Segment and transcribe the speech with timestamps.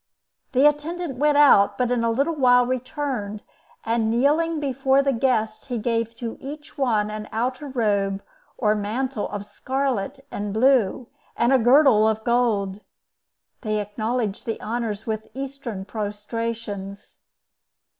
[0.53, 3.43] The attendant went out, but in a little while returned,
[3.85, 8.23] and, kneeling before the guests, gave to each one an outer robe
[8.57, 11.05] or mantle of scarlet and blue,
[11.37, 12.81] and a girdle of gold.
[13.61, 17.19] They acknowledged the honors with Eastern prostrations.